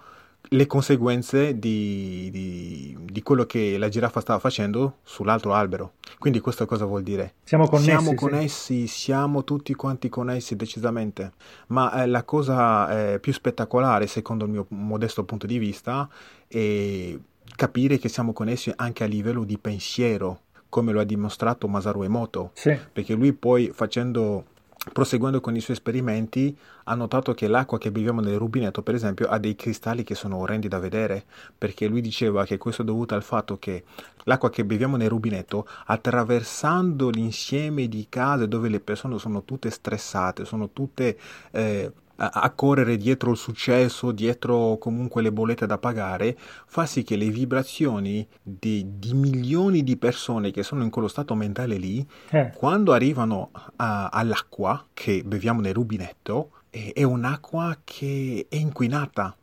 le 0.51 0.65
conseguenze 0.65 1.59
di, 1.59 2.29
di- 2.31 2.97
di 3.03 3.21
quello 3.21 3.45
che 3.45 3.77
la 3.77 3.89
giraffa 3.89 4.19
stava 4.21 4.39
facendo 4.39 4.97
sull'altro 5.03 5.53
albero. 5.53 5.93
Quindi 6.17 6.39
questo 6.39 6.65
cosa 6.65 6.85
vuol 6.85 7.03
dire? 7.03 7.35
Siamo 7.43 7.67
connessi, 7.67 7.89
Siamo 7.89 8.09
sì. 8.09 8.15
connessi, 8.15 8.87
siamo 8.87 9.43
tutti 9.43 9.73
quanti 9.75 10.09
connessi 10.09 10.55
decisamente, 10.55 11.33
ma 11.67 12.01
eh, 12.03 12.07
la 12.07 12.23
cosa 12.23 13.13
eh, 13.13 13.19
più 13.19 13.31
spettacolare, 13.31 14.07
secondo 14.07 14.45
il 14.45 14.51
mio 14.51 14.65
modesto 14.69 15.23
punto 15.23 15.45
di 15.45 15.57
vista, 15.59 16.09
è 16.47 17.17
capire 17.55 17.97
che 17.97 18.09
siamo 18.09 18.33
connessi 18.33 18.71
anche 18.75 19.03
a 19.03 19.07
livello 19.07 19.43
di 19.43 19.57
pensiero, 19.57 20.41
come 20.69 20.91
lo 20.91 20.99
ha 20.99 21.03
dimostrato 21.03 21.67
Masaru 21.67 22.03
Emoto, 22.03 22.51
Sì, 22.53 22.77
perché 22.91 23.13
lui 23.13 23.33
poi 23.33 23.71
facendo, 23.73 24.45
proseguendo 24.93 25.41
con 25.41 25.55
i 25.55 25.59
suoi 25.59 25.75
esperimenti, 25.75 26.55
ha 26.85 26.95
notato 26.95 27.33
che 27.33 27.47
l'acqua 27.47 27.77
che 27.77 27.91
beviamo 27.91 28.21
nel 28.21 28.37
rubinetto, 28.37 28.81
per 28.81 28.95
esempio, 28.95 29.27
ha 29.27 29.37
dei 29.37 29.55
cristalli 29.55 30.03
che 30.03 30.15
sono 30.15 30.37
orrendi 30.37 30.67
da 30.67 30.79
vedere, 30.79 31.25
perché 31.57 31.87
lui 31.87 32.01
diceva 32.01 32.45
che 32.45 32.57
questo 32.57 32.83
è 32.83 32.85
dovuto 32.85 33.13
al 33.13 33.23
fatto 33.23 33.57
che 33.59 33.83
l'acqua 34.23 34.49
che 34.49 34.63
beviamo 34.63 34.95
nel 34.95 35.09
rubinetto, 35.09 35.67
attraversando 35.85 37.09
l'insieme 37.09 37.87
di 37.87 38.07
case 38.09 38.47
dove 38.47 38.69
le 38.69 38.79
persone 38.79 39.19
sono 39.19 39.43
tutte 39.43 39.69
stressate, 39.69 40.45
sono 40.45 40.69
tutte 40.69 41.17
eh, 41.51 41.91
a 42.19 42.49
correre 42.51 42.97
dietro 42.97 43.31
il 43.31 43.37
successo, 43.37 44.11
dietro 44.11 44.77
comunque 44.77 45.21
le 45.21 45.31
bollette 45.31 45.65
da 45.65 45.77
pagare, 45.77 46.37
fa 46.65 46.85
sì 46.85 47.03
che 47.03 47.15
le 47.15 47.29
vibrazioni 47.29 48.27
di, 48.41 48.85
di 48.97 49.13
milioni 49.13 49.83
di 49.83 49.95
persone 49.97 50.51
che 50.51 50.63
sono 50.63 50.83
in 50.83 50.89
quello 50.89 51.07
stato 51.07 51.33
mentale 51.35 51.77
lì, 51.77 52.05
eh, 52.31 52.51
quando 52.53 52.93
arrivano 52.93 53.51
a- 53.77 54.09
all'acqua 54.09 54.85
che 54.93 55.23
beviamo 55.25 55.61
nel 55.61 55.73
rubinetto, 55.73 56.51
è, 56.69 56.91
è 56.93 57.03
un'acqua 57.03 57.77
che 57.83 58.47
è 58.49 58.55
inquinata, 58.55 59.35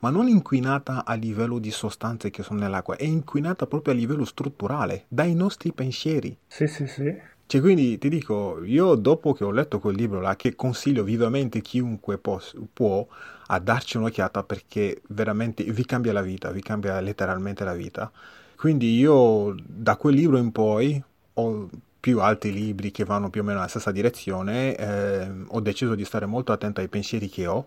ma 0.00 0.10
non 0.10 0.28
inquinata 0.28 1.04
a 1.04 1.14
livello 1.14 1.58
di 1.58 1.70
sostanze 1.70 2.30
che 2.30 2.42
sono 2.42 2.60
nell'acqua, 2.60 2.96
è 2.96 3.04
inquinata 3.04 3.66
proprio 3.66 3.94
a 3.94 3.96
livello 3.96 4.24
strutturale, 4.24 5.04
dai 5.08 5.34
nostri 5.34 5.72
pensieri. 5.72 6.36
sì, 6.46 6.66
sì, 6.66 6.86
sì. 6.86 7.32
Cioè, 7.46 7.60
quindi 7.60 7.98
ti 7.98 8.08
dico, 8.08 8.62
io 8.64 8.94
dopo 8.94 9.32
che 9.32 9.44
ho 9.44 9.50
letto 9.50 9.78
quel 9.78 9.94
libro 9.94 10.20
là, 10.20 10.34
che 10.36 10.54
consiglio 10.56 11.04
vivamente 11.04 11.60
chiunque 11.60 12.18
pos- 12.18 12.54
può 12.72 13.06
a 13.48 13.58
darci 13.58 13.98
un'occhiata 13.98 14.42
perché 14.44 15.02
veramente 15.08 15.62
vi 15.64 15.84
cambia 15.84 16.12
la 16.12 16.22
vita, 16.22 16.50
vi 16.50 16.62
cambia 16.62 17.00
letteralmente 17.00 17.64
la 17.64 17.74
vita. 17.74 18.10
Quindi 18.56 18.96
io 18.98 19.54
da 19.62 19.96
quel 19.96 20.14
libro 20.14 20.38
in 20.38 20.50
poi 20.52 21.02
ho 21.34 21.68
più 22.00 22.20
altri 22.20 22.52
libri 22.52 22.90
che 22.90 23.04
vanno 23.04 23.30
più 23.30 23.40
o 23.40 23.44
meno 23.44 23.58
nella 23.58 23.68
stessa 23.68 23.90
direzione, 23.90 24.74
ehm, 24.76 25.46
ho 25.50 25.60
deciso 25.60 25.94
di 25.94 26.04
stare 26.04 26.26
molto 26.26 26.52
attento 26.52 26.80
ai 26.80 26.88
pensieri 26.88 27.28
che 27.28 27.46
ho 27.46 27.66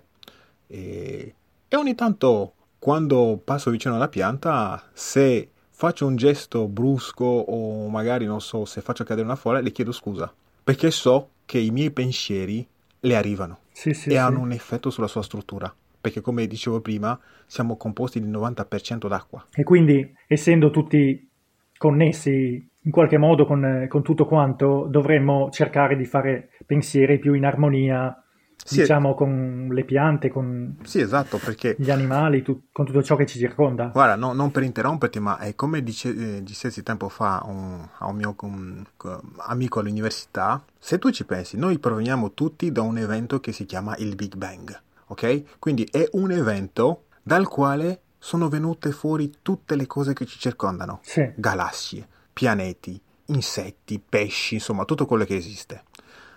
e, 0.67 1.34
e 1.67 1.75
ogni 1.75 1.96
tanto 1.96 2.53
quando 2.79 3.39
passo 3.43 3.72
vicino 3.72 3.96
alla 3.96 4.07
pianta, 4.10 4.81
se 4.93 5.50
faccio 5.79 6.07
un 6.07 6.15
gesto 6.15 6.67
brusco 6.67 7.24
o 7.24 7.88
magari 7.88 8.25
non 8.25 8.41
so 8.41 8.65
se 8.65 8.81
faccio 8.81 9.03
cadere 9.03 9.27
una 9.27 9.36
foglia, 9.36 9.60
le 9.60 9.72
chiedo 9.72 9.91
scusa, 9.91 10.34
perché 10.63 10.89
so 10.89 11.29
che 11.46 11.60
i 11.60 11.69
miei 11.69 11.91
pensieri 11.91 12.67
le 13.01 13.15
arrivano 13.15 13.60
Sì, 13.72 13.93
sì, 13.93 14.10
e 14.10 14.13
sì. 14.13 14.17
hanno 14.17 14.39
un 14.39 14.51
effetto 14.51 14.89
sulla 14.89 15.05
sua 15.05 15.22
struttura, 15.22 15.72
perché 16.01 16.19
come 16.19 16.48
dicevo 16.48 16.81
prima, 16.81 17.17
siamo 17.46 17.77
composti 17.77 18.19
di 18.19 18.27
90% 18.27 19.07
d'acqua. 19.07 19.46
E 19.53 19.63
quindi, 19.63 20.15
essendo 20.25 20.72
tutti 20.72 21.29
connessi 21.77 22.67
in 22.81 22.91
qualche 22.91 23.19
modo 23.19 23.46
con, 23.46 23.86
con 23.88 24.01
tutto 24.01 24.25
quanto, 24.25 24.88
dovremmo 24.89 25.51
cercare 25.51 25.96
di 25.96 26.05
fare 26.05 26.50
pensieri 26.65 27.19
più 27.19 27.36
in 27.36 27.46
armonia, 27.46 28.19
Sì. 28.67 28.79
diciamo, 28.81 29.13
con 29.13 29.69
le 29.71 29.86
piante, 29.86 30.29
con 30.29 30.77
Sì, 30.83 31.00
esatto, 31.00 31.38
perché 31.38 31.75
gli 31.79 31.89
animali, 31.89 32.41
tu- 32.41 32.63
con 32.71 32.86
tutto 32.86 33.01
ciò 33.01 33.15
che 33.15 33.25
ci 33.25 33.39
circonda. 33.39 33.86
Guarda, 33.93 34.15
no- 34.15 34.33
non 34.33 34.51
per 34.51 34.63
interromperti, 34.63 35.19
ma 35.19 35.38
è 35.38 35.55
come 35.55 35.81
dice, 35.83 36.09
eh, 36.38 36.43
dicessi 36.43 36.83
tempo 36.83 37.07
fa 37.07 37.41
un- 37.45 37.88
a 37.97 38.07
un 38.07 38.15
mio 38.17 38.33
com- 38.33 38.83
co- 38.97 39.21
amico 39.38 39.79
all'università, 39.79 40.62
se 40.77 41.00
tu 41.00 41.12
ci 41.12 41.24
pensi, 41.25 41.55
noi 41.57 41.79
proveniamo 41.79 42.33
tutti 42.33 42.71
da 42.71 42.81
un 42.81 42.97
evento 42.97 43.39
che 43.39 43.53
si 43.53 43.65
chiama 43.65 43.95
il 43.97 44.15
Big 44.15 44.36
Bang, 44.36 44.77
ok? 45.07 45.59
Quindi 45.59 45.88
è 45.89 46.05
un 46.13 46.31
evento 46.31 47.03
dal 47.24 47.47
quale 47.47 48.01
sono 48.19 48.50
venute 48.50 48.91
fuori 48.91 49.31
tutte 49.41 49.75
le 49.77 49.88
cose 49.88 50.12
che 50.12 50.25
ci 50.25 50.38
circondano, 50.39 51.00
Sì, 51.03 51.31
galassie, 51.36 52.05
pianeti, 52.33 53.00
insetti, 53.27 54.00
pesci, 54.00 54.55
insomma, 54.55 54.83
tutto 54.83 55.05
quello 55.05 55.24
che 55.24 55.36
esiste. 55.38 55.83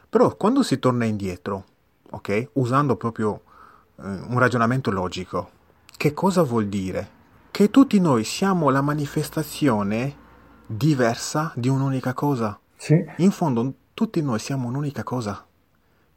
Però 0.09 0.35
quando 0.37 0.63
si 0.63 0.79
torna 0.79 1.05
indietro, 1.05 1.65
ok? 2.11 2.51
Usando 2.55 2.97
proprio 2.97 3.43
eh, 3.97 4.03
un 4.03 4.39
ragionamento 4.39 4.91
logico, 4.91 5.51
che 5.97 6.13
cosa 6.15 6.43
vuol 6.43 6.67
dire? 6.67 7.19
Che 7.51 7.71
tutti 7.71 8.01
noi 8.01 8.25
siamo 8.25 8.71
la 8.71 8.81
manifestazione 8.81 10.17
diversa 10.67 11.53
di 11.57 11.69
un'unica 11.69 12.15
cosa. 12.15 12.59
sì, 12.77 13.05
In 13.17 13.31
fondo, 13.31 13.75
tutti 13.93 14.23
noi 14.23 14.39
siamo 14.39 14.69
un'unica 14.69 15.03
cosa 15.03 15.45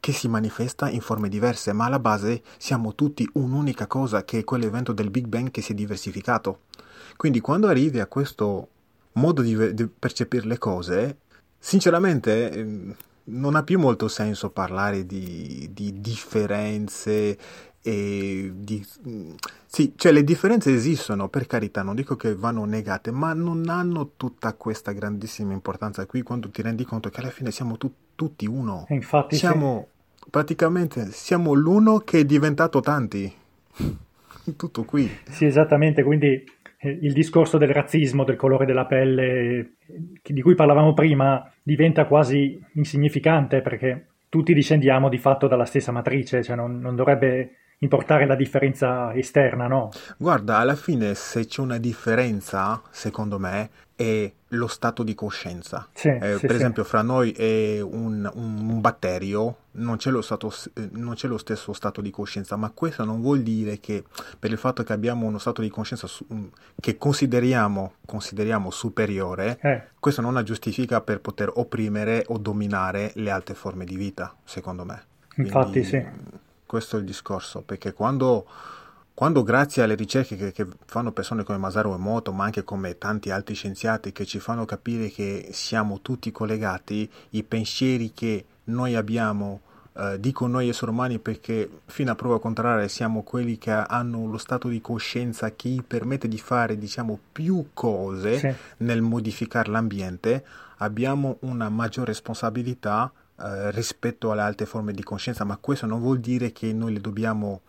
che 0.00 0.12
si 0.12 0.28
manifesta 0.28 0.90
in 0.90 1.00
forme 1.00 1.30
diverse, 1.30 1.72
ma 1.72 1.86
alla 1.86 1.98
base 1.98 2.42
siamo 2.58 2.94
tutti 2.94 3.28
un'unica 3.34 3.86
cosa 3.86 4.22
che 4.24 4.40
è 4.40 4.44
quell'evento 4.44 4.92
del 4.92 5.10
Big 5.10 5.26
Bang 5.26 5.50
che 5.50 5.62
si 5.62 5.72
è 5.72 5.74
diversificato. 5.74 6.60
Quindi 7.16 7.40
quando 7.40 7.68
arrivi 7.68 8.00
a 8.00 8.06
questo 8.06 8.68
modo 9.12 9.40
di, 9.40 9.74
di 9.74 9.86
percepire 9.86 10.46
le 10.46 10.58
cose, 10.58 11.18
sinceramente 11.58 12.50
ehm, 12.50 12.94
non 13.24 13.54
ha 13.54 13.62
più 13.62 13.78
molto 13.78 14.08
senso 14.08 14.50
parlare 14.50 15.06
di, 15.06 15.70
di 15.72 16.00
differenze 16.00 17.38
e 17.80 18.52
di... 18.54 18.86
Sì, 19.66 19.92
cioè 19.96 20.12
le 20.12 20.24
differenze 20.24 20.72
esistono, 20.72 21.28
per 21.28 21.46
carità, 21.46 21.82
non 21.82 21.94
dico 21.94 22.16
che 22.16 22.34
vanno 22.34 22.64
negate, 22.64 23.10
ma 23.10 23.34
non 23.34 23.68
hanno 23.68 24.12
tutta 24.16 24.54
questa 24.54 24.92
grandissima 24.92 25.52
importanza 25.52 26.06
qui 26.06 26.22
quando 26.22 26.48
ti 26.48 26.62
rendi 26.62 26.84
conto 26.84 27.10
che 27.10 27.20
alla 27.20 27.30
fine 27.30 27.50
siamo 27.50 27.76
tu- 27.76 27.92
tutti 28.14 28.46
uno. 28.46 28.86
infatti 28.88 29.34
sì. 29.34 29.40
Siamo 29.40 29.88
praticamente 30.30 31.10
siamo 31.10 31.52
l'uno 31.52 31.98
che 31.98 32.20
è 32.20 32.24
diventato 32.24 32.80
tanti. 32.80 33.32
Tutto 34.56 34.84
qui. 34.84 35.10
Sì, 35.30 35.46
esattamente, 35.46 36.02
quindi 36.02 36.44
il 36.88 37.12
discorso 37.12 37.58
del 37.58 37.70
razzismo, 37.70 38.24
del 38.24 38.36
colore 38.36 38.66
della 38.66 38.86
pelle, 38.86 39.76
di 40.22 40.42
cui 40.42 40.54
parlavamo 40.54 40.92
prima, 40.94 41.50
diventa 41.62 42.06
quasi 42.06 42.60
insignificante 42.74 43.60
perché 43.60 44.06
tutti 44.28 44.52
discendiamo 44.52 45.08
di 45.08 45.18
fatto 45.18 45.46
dalla 45.46 45.64
stessa 45.64 45.92
matrice, 45.92 46.42
cioè 46.42 46.56
non, 46.56 46.80
non 46.80 46.96
dovrebbe 46.96 47.50
importare 47.78 48.26
la 48.26 48.34
differenza 48.36 49.12
esterna, 49.14 49.66
no? 49.66 49.90
Guarda, 50.16 50.58
alla 50.58 50.74
fine 50.74 51.14
se 51.14 51.46
c'è 51.46 51.60
una 51.60 51.78
differenza, 51.78 52.80
secondo 52.90 53.38
me, 53.38 53.70
è 53.94 54.30
lo 54.54 54.66
stato 54.66 55.02
di 55.02 55.14
coscienza. 55.14 55.88
Sì, 55.92 56.08
eh, 56.08 56.34
sì, 56.36 56.40
per 56.40 56.50
sì. 56.50 56.56
esempio, 56.56 56.84
fra 56.84 57.02
noi 57.02 57.32
e 57.32 57.80
un, 57.82 58.28
un- 58.34 58.58
un 58.68 58.80
batterio 58.80 59.56
non 59.72 59.96
c'è, 59.96 60.10
lo 60.10 60.22
stato, 60.22 60.52
eh, 60.74 60.88
non 60.92 61.14
c'è 61.14 61.26
lo 61.28 61.36
stesso 61.38 61.72
stato 61.72 62.00
di 62.00 62.10
coscienza, 62.10 62.56
ma 62.56 62.70
questo 62.70 63.04
non 63.04 63.20
vuol 63.20 63.42
dire 63.42 63.80
che 63.80 64.04
per 64.38 64.50
il 64.52 64.58
fatto 64.58 64.82
che 64.84 64.92
abbiamo 64.92 65.26
uno 65.26 65.38
stato 65.38 65.60
di 65.62 65.68
coscienza 65.68 66.06
su- 66.06 66.24
mm, 66.32 66.44
che 66.80 66.96
consideriamo, 66.96 67.94
consideriamo 68.06 68.70
superiore, 68.70 69.58
Eh, 69.60 69.82
questo 69.98 70.20
non 70.20 70.32
la 70.34 70.42
giustifica 70.42 71.00
per 71.00 71.20
poter 71.20 71.50
opprimere 71.54 72.24
o 72.28 72.38
dominare 72.38 73.12
le 73.16 73.30
altre 73.30 73.54
forme 73.54 73.84
di 73.84 73.96
vita, 73.96 74.34
secondo 74.44 74.84
me. 74.84 75.02
Infatti, 75.36 75.80
Quindi, 75.80 75.88
sì. 75.88 76.04
Questo 76.66 76.96
è 76.96 77.00
il 77.00 77.04
discorso, 77.04 77.60
perché 77.62 77.92
quando, 77.92 78.46
quando 79.14 79.44
grazie 79.44 79.84
alle 79.84 79.94
ricerche 79.94 80.34
che, 80.34 80.50
che 80.50 80.66
fanno 80.86 81.12
persone 81.12 81.44
come 81.44 81.56
Masaru 81.56 81.94
Emoto, 81.94 82.32
ma 82.32 82.44
anche 82.44 82.64
come 82.64 82.98
tanti 82.98 83.30
altri 83.30 83.54
scienziati 83.54 84.10
che 84.10 84.26
ci 84.26 84.40
fanno 84.40 84.64
capire 84.64 85.08
che 85.08 85.50
siamo 85.52 86.00
tutti 86.02 86.32
collegati, 86.32 87.08
i 87.30 87.44
pensieri 87.44 88.10
che 88.12 88.44
noi 88.64 88.96
abbiamo, 88.96 89.60
eh, 89.96 90.18
dico 90.18 90.48
noi 90.48 90.68
esseri 90.68 90.90
umani 90.90 91.20
perché 91.20 91.70
fino 91.86 92.10
a 92.10 92.16
prova 92.16 92.40
contraria 92.40 92.88
siamo 92.88 93.22
quelli 93.22 93.56
che 93.56 93.70
hanno 93.70 94.26
lo 94.26 94.38
stato 94.38 94.66
di 94.66 94.80
coscienza 94.80 95.52
che 95.52 95.68
gli 95.68 95.82
permette 95.82 96.26
di 96.26 96.38
fare, 96.38 96.76
diciamo, 96.76 97.16
più 97.30 97.66
cose 97.72 98.38
sì. 98.38 98.52
nel 98.78 99.00
modificare 99.00 99.70
l'ambiente, 99.70 100.44
abbiamo 100.78 101.36
una 101.42 101.68
maggiore 101.68 102.06
responsabilità 102.06 103.12
eh, 103.38 103.70
rispetto 103.70 104.32
alle 104.32 104.42
altre 104.42 104.66
forme 104.66 104.92
di 104.92 105.04
coscienza, 105.04 105.44
ma 105.44 105.56
questo 105.56 105.86
non 105.86 106.00
vuol 106.00 106.18
dire 106.18 106.50
che 106.50 106.72
noi 106.72 106.94
le 106.94 107.00
dobbiamo 107.00 107.60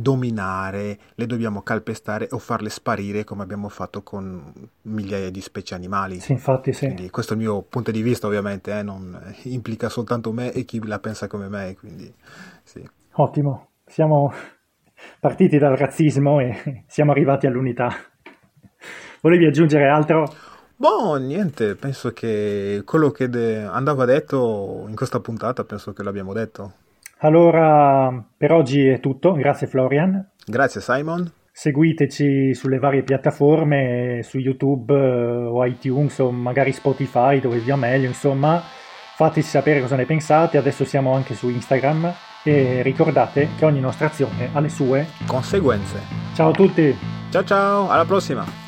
dominare, 0.00 0.98
le 1.14 1.26
dobbiamo 1.26 1.62
calpestare 1.62 2.28
o 2.30 2.38
farle 2.38 2.68
sparire 2.70 3.24
come 3.24 3.42
abbiamo 3.42 3.68
fatto 3.68 4.02
con 4.02 4.52
migliaia 4.82 5.30
di 5.30 5.40
specie 5.40 5.74
animali. 5.74 6.20
Sì, 6.20 6.32
infatti 6.32 6.72
sì. 6.72 6.86
Quindi 6.86 7.10
questo 7.10 7.32
è 7.32 7.36
il 7.36 7.42
mio 7.42 7.62
punto 7.62 7.90
di 7.90 8.02
vista, 8.02 8.26
ovviamente, 8.26 8.76
eh, 8.76 8.82
non 8.82 9.34
implica 9.42 9.88
soltanto 9.88 10.32
me 10.32 10.52
e 10.52 10.64
chi 10.64 10.84
la 10.86 10.98
pensa 10.98 11.26
come 11.26 11.48
me, 11.48 11.76
quindi 11.78 12.12
sì. 12.62 12.86
Ottimo. 13.12 13.70
Siamo 13.84 14.32
partiti 15.20 15.58
dal 15.58 15.76
razzismo 15.76 16.40
e 16.40 16.84
siamo 16.86 17.10
arrivati 17.10 17.46
all'unità. 17.46 17.90
Volevi 19.20 19.46
aggiungere 19.46 19.88
altro? 19.88 20.32
Boh, 20.76 21.16
niente, 21.16 21.74
penso 21.74 22.12
che 22.12 22.82
quello 22.84 23.10
che 23.10 23.28
de- 23.28 23.64
andava 23.64 24.04
detto 24.04 24.84
in 24.86 24.94
questa 24.94 25.18
puntata, 25.18 25.64
penso 25.64 25.92
che 25.92 26.04
l'abbiamo 26.04 26.32
detto. 26.32 26.72
Allora, 27.18 28.24
per 28.36 28.52
oggi 28.52 28.86
è 28.86 29.00
tutto. 29.00 29.32
Grazie 29.32 29.66
Florian. 29.66 30.30
Grazie 30.44 30.80
Simon. 30.80 31.30
Seguiteci 31.50 32.54
sulle 32.54 32.78
varie 32.78 33.02
piattaforme, 33.02 34.20
su 34.22 34.38
YouTube 34.38 34.94
eh, 34.94 35.46
o 35.46 35.64
iTunes 35.66 36.16
o 36.20 36.30
magari 36.30 36.72
Spotify 36.72 37.40
dove 37.40 37.58
vi 37.58 37.70
va 37.70 37.76
meglio, 37.76 38.06
insomma. 38.06 38.62
Fateci 39.16 39.48
sapere 39.48 39.80
cosa 39.80 39.96
ne 39.96 40.04
pensate. 40.04 40.56
Adesso 40.56 40.84
siamo 40.84 41.12
anche 41.14 41.34
su 41.34 41.48
Instagram 41.48 42.14
e 42.44 42.82
ricordate 42.82 43.48
che 43.58 43.64
ogni 43.64 43.80
nostra 43.80 44.06
azione 44.06 44.50
ha 44.52 44.60
le 44.60 44.68
sue. 44.68 45.06
Conseguenze. 45.26 46.00
Ciao 46.34 46.50
a 46.50 46.52
tutti! 46.52 46.96
Ciao 47.30 47.44
ciao, 47.44 47.90
alla 47.90 48.04
prossima! 48.04 48.67